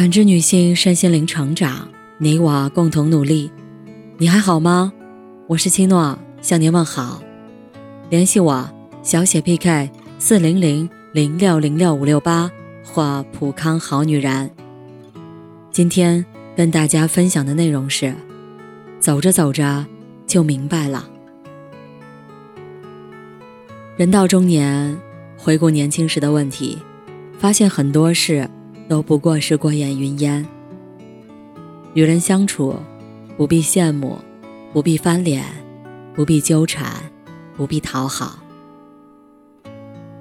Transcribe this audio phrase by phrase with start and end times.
[0.00, 3.52] 感知女性身心灵成长，你我共同努力。
[4.16, 4.90] 你还好吗？
[5.46, 7.22] 我是七诺，向您问好。
[8.08, 8.66] 联系我
[9.02, 12.50] 小写 PK 四零零零六零六五六八
[12.82, 14.50] 或普康好女人。
[15.70, 16.24] 今天
[16.56, 18.14] 跟大家分享的内容是：
[19.00, 19.84] 走着走着
[20.26, 21.06] 就明白了。
[23.98, 24.98] 人到中年，
[25.36, 26.78] 回顾年轻时的问题，
[27.38, 28.48] 发现很多事
[28.90, 30.44] 都不过是过眼云烟。
[31.94, 32.74] 与人相处，
[33.36, 34.18] 不必羡慕，
[34.72, 35.44] 不必翻脸，
[36.12, 36.90] 不必纠缠，
[37.56, 38.40] 不必讨好。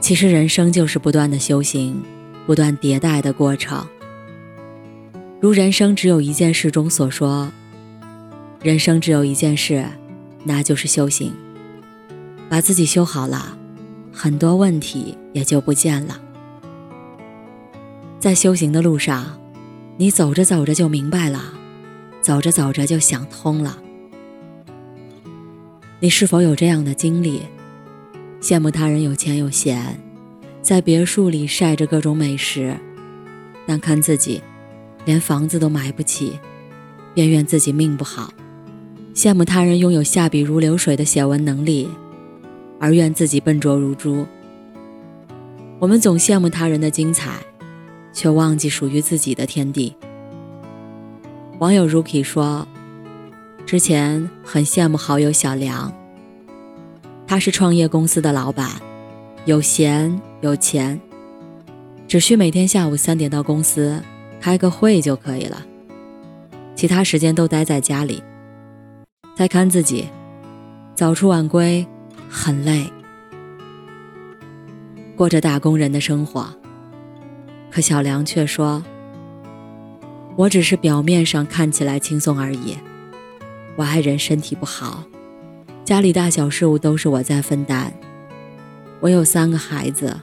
[0.00, 2.00] 其实人生就是不断的修行，
[2.46, 3.84] 不断迭代的过程。
[5.40, 7.50] 如人生只有一件事中所说，
[8.62, 9.84] 人生只有一件事，
[10.44, 11.32] 那就是修行。
[12.48, 13.58] 把自己修好了。
[14.12, 16.20] 很多问题也就不见了。
[18.22, 19.36] 在修行的路上，
[19.96, 21.42] 你走着走着就明白了，
[22.20, 23.82] 走着走着就想通了。
[25.98, 27.42] 你是否有这样的经历？
[28.40, 29.98] 羡慕他人有钱有闲，
[30.60, 32.76] 在别墅里晒着各种美食，
[33.66, 34.40] 但看自己
[35.04, 36.38] 连房子都买不起，
[37.14, 38.32] 便怨自己命不好；
[39.12, 41.88] 羡慕他人拥有下笔如流水的写文能力。
[42.78, 44.24] 而怨自己笨拙如猪。
[45.80, 47.40] 我们总羡慕他人的精彩，
[48.12, 49.94] 却忘记属于自己的天地。
[51.58, 52.66] 网友 Rookie 说
[53.64, 55.92] ：“之前很羡慕好友小梁，
[57.26, 58.70] 他是创业公司的老板，
[59.44, 61.00] 有闲有钱，
[62.06, 64.02] 只需每天下午三点到公司
[64.40, 65.62] 开个会就可以了，
[66.74, 68.22] 其他时间都待在家里，
[69.34, 70.08] 在看自己，
[70.94, 71.86] 早出晚归。”
[72.34, 72.90] 很累，
[75.14, 76.48] 过着打工人的生活。
[77.72, 78.84] 可小梁却说
[80.36, 82.76] ：“我只是表面上看起来轻松而已。
[83.76, 85.04] 我爱人身体不好，
[85.82, 87.90] 家里大小事务都是我在分担。
[89.00, 90.20] 我有三个孩子，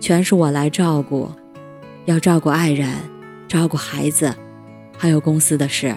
[0.00, 1.30] 全是我来照顾，
[2.06, 2.88] 要照顾爱人，
[3.46, 4.34] 照顾孩子，
[4.96, 5.94] 还有公司的事，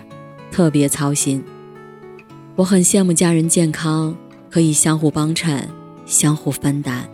[0.52, 1.41] 特别操心。
[2.58, 4.16] 我很羡慕家人健康。”
[4.47, 5.68] 可以相互帮衬，
[6.06, 7.09] 相互分担。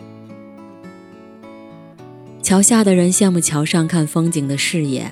[2.42, 5.10] 桥下的人羡慕桥上看风景的视野，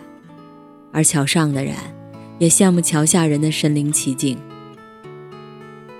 [0.92, 1.74] 而桥上的人
[2.40, 4.36] 也羡慕桥下人的身临其境。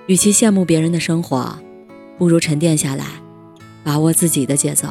[0.07, 1.57] 与其羡慕别人的生活，
[2.17, 3.05] 不如沉淀下来，
[3.81, 4.89] 把握自己的节奏。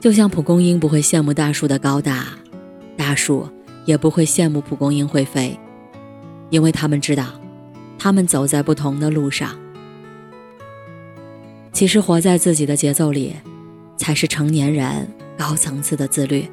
[0.00, 2.28] 就像蒲公英不会羡慕大树的高大，
[2.96, 3.48] 大树
[3.84, 5.58] 也不会羡慕蒲公英会飞，
[6.50, 7.26] 因为他们知道。
[7.98, 9.58] 他们走在不同的路上，
[11.74, 13.34] 其实活在自己的节奏里，
[13.96, 16.48] 才是成年人高层次的自律。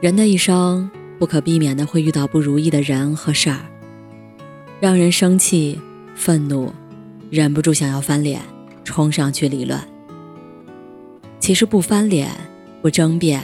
[0.00, 0.90] 人的一生
[1.20, 3.60] 不可避免的会遇到不如意的人和事儿，
[4.80, 5.80] 让人生气、
[6.16, 6.72] 愤怒，
[7.30, 8.42] 忍不住想要翻脸，
[8.82, 9.80] 冲上去理论。
[11.38, 12.28] 其实不翻脸、
[12.82, 13.40] 不争辩，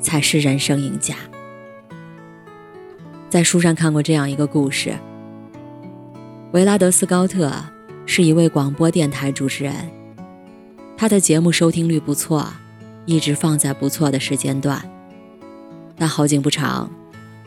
[0.00, 1.14] 才是人生赢家。
[3.28, 4.94] 在书上看过这样一个故事：
[6.52, 7.52] 维拉德斯高特
[8.06, 9.74] 是一位广播电台主持人，
[10.96, 12.46] 他的节目收听率不错，
[13.06, 14.82] 一直放在不错的时间段。
[15.96, 16.90] 但好景不长，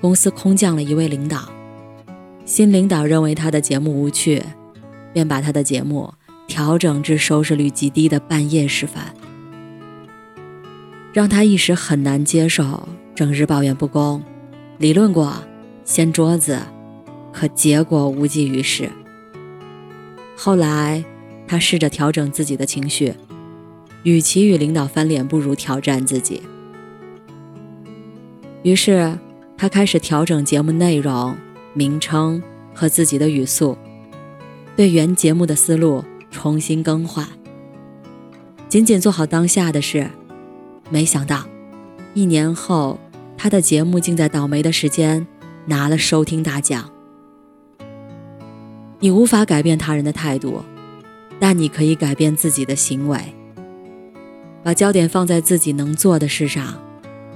[0.02, 1.50] 公司空降了一位领导，
[2.46, 4.42] 新领导认为他的节目无趣，
[5.14, 6.14] 便把他的节目
[6.48, 9.02] 调整至收视率极低的半夜时分，
[11.14, 14.24] 让他一时很难接受，整日抱怨不公，
[14.78, 15.34] 理论过。
[15.84, 16.60] 掀桌子，
[17.32, 18.92] 可结果无济于事。
[20.40, 21.04] 后来，
[21.48, 23.14] 他试着调整自己的情绪，
[24.04, 26.44] 与其与领导翻脸，不如挑战自己。
[28.62, 29.18] 于是，
[29.58, 31.36] 他开始调整节目内容、
[31.74, 32.42] 名称
[32.74, 33.76] 和自己的语速，
[34.76, 37.28] 对原节目的思路重新更换。
[38.70, 40.08] 仅仅做好当下的事，
[40.92, 41.46] 没想到，
[42.14, 43.00] 一年后，
[43.36, 45.26] 他的节目竟在倒霉的时间。
[45.70, 46.97] 拿了收听大奖。
[49.00, 50.64] 你无法改变他人的态度，
[51.40, 53.20] 但你可以改变自己的行为。
[54.64, 56.82] 把焦点放在自己能做的事上，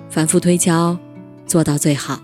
[0.09, 0.97] 反复推敲，
[1.45, 2.21] 做到最好，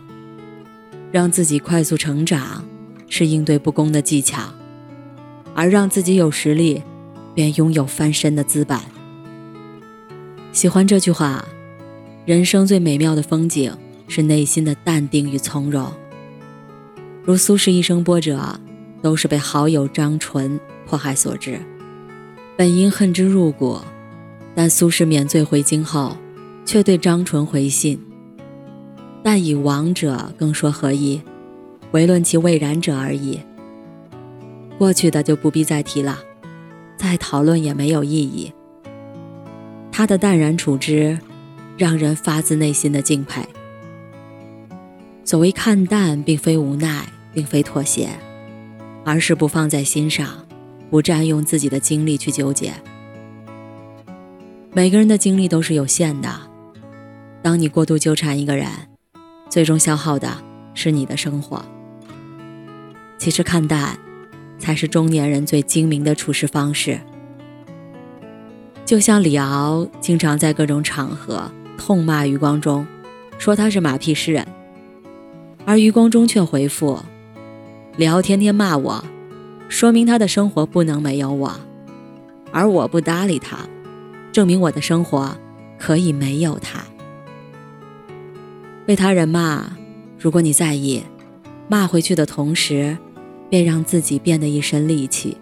[1.11, 2.63] 让自己快速成长，
[3.07, 4.41] 是应对不公的技巧。
[5.53, 6.83] 而让自己有实力，
[7.33, 8.77] 便拥有翻身的资本。
[10.51, 11.45] 喜欢这句话：
[12.25, 13.71] 人生最美妙的风景。
[14.09, 15.91] 是内心的淡定与从容。
[17.25, 18.57] 如苏轼一生波折，
[19.07, 21.61] 都是被好友张纯迫害所致，
[22.57, 23.79] 本应恨之入骨，
[24.53, 26.17] 但苏轼免罪回京后，
[26.65, 27.97] 却对张纯回信
[29.23, 31.21] ：“但以亡者更说何意？
[31.91, 33.39] 唯论其未然者而已。
[34.77, 36.19] 过去的就不必再提了，
[36.97, 38.51] 再讨论也没有意义。”
[39.89, 41.17] 他的淡然处之，
[41.77, 43.41] 让人发自内心的敬佩。
[45.23, 48.09] 所谓看淡，并非无奈，并非妥协，
[49.07, 50.27] 而是不放在心上，
[50.89, 52.73] 不占用自己的精力去纠结。
[54.73, 56.29] 每个人的精力都是有限的，
[57.41, 58.67] 当你过度纠缠一个人，
[59.49, 60.29] 最终消耗的
[60.73, 61.63] 是你的生活。
[63.17, 63.97] 其实看淡，
[64.59, 66.99] 才是中年人最精明的处事方式。
[68.83, 72.85] 就像李敖经常在各种场合痛骂余光中，
[73.37, 74.45] 说他是马屁诗人，
[75.63, 76.99] 而余光中却回复
[77.97, 79.03] ：“李敖天天骂我，
[79.67, 81.59] 说明他的生活不能没有我，
[82.51, 83.57] 而我不搭理他。”
[84.31, 85.35] 证明我的生活
[85.79, 86.83] 可以没有他。
[88.85, 89.65] 被他人骂，
[90.19, 91.01] 如果你在意，
[91.67, 92.95] 骂回去的同时，
[93.49, 95.35] 便让自己变得一身戾气；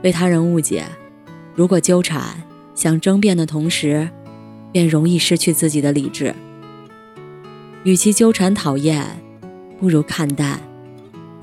[0.00, 0.86] 被他人误解，
[1.54, 2.42] 如果纠缠，
[2.74, 4.08] 想争辩的同时，
[4.72, 6.34] 便容易失去自己的理智。
[7.84, 9.04] 与其纠缠讨厌，
[9.78, 10.58] 不如看淡，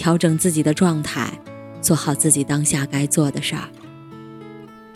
[0.04, 1.32] 调整自己的状态，
[1.80, 3.70] 做好自己当下该做的事儿。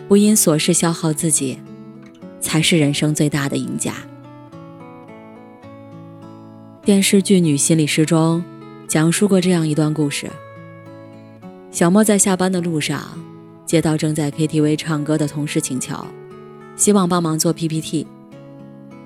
[0.06, 1.58] 不因琐事消耗自己，
[2.42, 3.94] 才是人生最大的赢家。
[6.84, 8.44] 电视剧《女心理师》中
[8.86, 10.30] 讲述过这样一段故事：
[11.72, 13.02] 小莫在下班的路上，
[13.66, 16.06] 接到正在 KTV 唱歌的同事请求，
[16.76, 18.06] 希望帮忙做 PPT。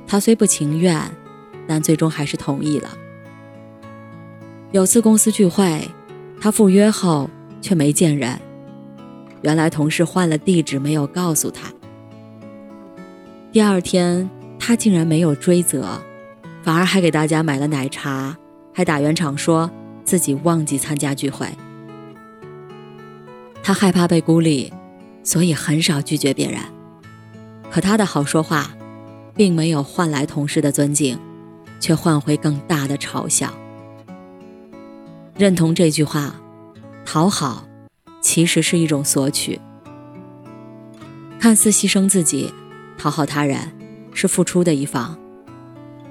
[0.08, 1.00] 他虽不情愿，
[1.68, 2.90] 但最终还是同意了。
[4.72, 5.86] 有次公司聚会，
[6.40, 7.30] 他赴约后
[7.62, 8.40] 却没见人。
[9.42, 11.70] 原来同事换了地址，没有告诉他。
[13.52, 16.00] 第二天，他竟然没有追责，
[16.64, 18.38] 反而还给大家买了奶茶，
[18.74, 19.70] 还打圆场说
[20.06, 21.48] 自己忘记参加聚会。
[23.62, 24.72] 他害怕被孤立，
[25.22, 26.62] 所以很少拒绝别人。
[27.70, 28.72] 可他的好说话，
[29.36, 31.20] 并没有换来同事的尊敬，
[31.78, 33.54] 却换回更大的嘲笑。
[35.42, 36.36] 认同这句话，
[37.04, 37.66] 讨好。
[38.22, 39.60] 其实是一种索取，
[41.40, 42.54] 看似牺牲自己，
[42.96, 43.58] 讨好他人，
[44.14, 45.18] 是付出的一方，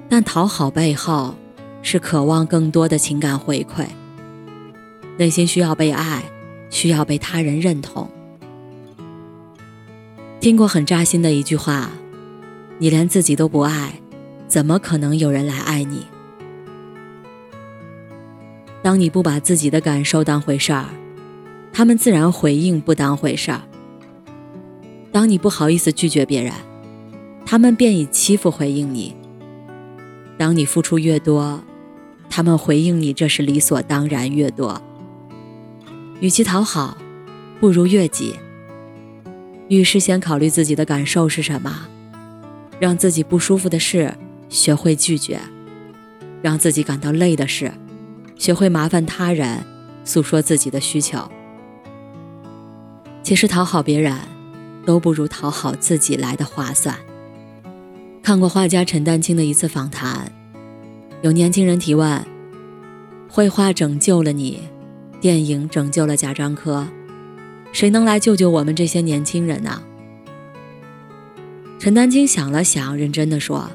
[0.09, 1.33] 但讨好背后
[1.81, 3.85] 是渴望更多的情感回馈，
[5.17, 6.25] 内心需要被爱，
[6.69, 8.11] 需要被他人认同。
[10.41, 11.89] 听过很扎心的一句话
[12.79, 13.93] ：“你连自己都不爱，
[14.49, 16.05] 怎么可能有人来爱你？”
[18.81, 20.85] 当你不把自己的感受当回事儿。
[21.73, 23.61] 他们自然回应不当回事儿。
[25.11, 26.53] 当你不好意思拒绝别人，
[27.45, 29.15] 他们便以欺负回应你。
[30.37, 31.63] 当你付出越多，
[32.29, 34.81] 他们回应你这是理所当然越多。
[36.19, 36.97] 与其讨好，
[37.59, 38.35] 不如悦己。
[39.69, 41.87] 遇事先考虑自己的感受是什么，
[42.79, 44.13] 让自己不舒服的事
[44.49, 45.39] 学会拒绝，
[46.41, 47.71] 让自己感到累的事，
[48.41, 49.63] 学会麻烦他人，
[50.03, 51.29] 诉说自己的需求。
[53.21, 54.17] 其实讨好别人，
[54.83, 56.97] 都不如讨好自己来的划算。
[58.23, 60.31] 看过画家陈丹青的一次访谈，
[61.21, 62.25] 有年轻人提问
[63.29, 64.59] ：“绘画拯救了你，
[65.19, 66.87] 电影拯救了贾樟柯，
[67.71, 69.83] 谁能来救救我们这些年轻人呢？”
[71.77, 73.69] 陈丹青想了想，认真的说：“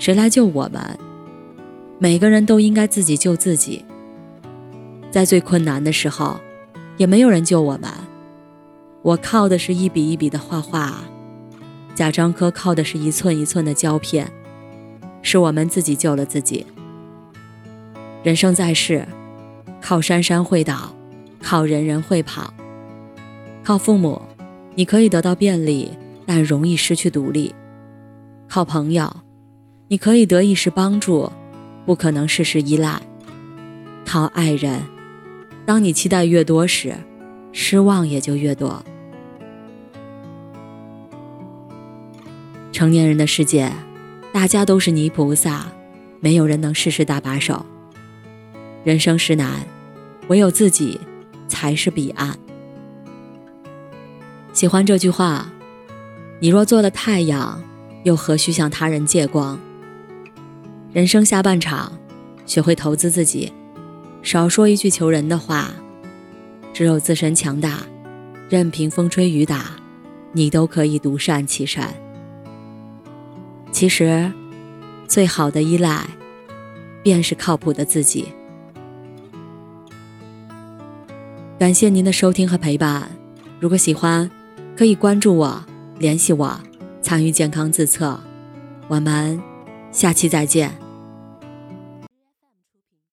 [0.00, 0.98] 谁来救我们？
[1.98, 3.84] 每个人都应该自己救自己。
[5.10, 6.40] 在最困难的时候，
[6.96, 7.90] 也没有人救我们。”
[9.02, 11.04] 我靠的是一笔一笔的画画，
[11.94, 14.26] 贾樟柯靠的是一寸一寸的胶片，
[15.20, 16.66] 是我们自己救了自己。
[18.22, 19.06] 人生在世，
[19.80, 20.94] 靠山山会倒，
[21.42, 22.54] 靠人人会跑。
[23.62, 24.22] 靠父母，
[24.74, 25.90] 你可以得到便利，
[26.24, 27.52] 但容易失去独立；
[28.48, 29.14] 靠朋友，
[29.88, 31.30] 你可以得一时帮助，
[31.86, 33.00] 不可能事事依赖；
[34.06, 34.82] 靠爱人，
[35.66, 36.94] 当你期待越多时，
[37.52, 38.84] 失望也就越多。
[42.72, 43.70] 成年人的世界，
[44.32, 45.66] 大家都是泥菩萨，
[46.20, 47.64] 没有人能事事搭把手。
[48.82, 49.60] 人生实难，
[50.28, 51.00] 唯有自己
[51.46, 52.36] 才是彼岸。
[54.52, 55.52] 喜欢这句话：
[56.40, 57.62] 你若做了太阳，
[58.02, 59.58] 又何须向他人借光？
[60.94, 61.92] 人生下半场，
[62.46, 63.52] 学会投资自己，
[64.22, 65.72] 少说一句求人的话。
[66.72, 67.80] 只有自身强大，
[68.48, 69.72] 任凭风吹雨打，
[70.30, 71.82] 你都可以独善其身。
[73.72, 74.32] 其实，
[75.08, 76.06] 最好的依赖，
[77.02, 78.28] 便是靠谱的自己。
[81.58, 83.10] 感谢您的收听和陪伴。
[83.58, 84.30] 如果喜欢，
[84.76, 85.64] 可以关注我，
[85.98, 86.60] 联系我，
[87.02, 88.20] 参与健康自测。
[88.86, 89.40] 我们
[89.90, 90.83] 下期再见。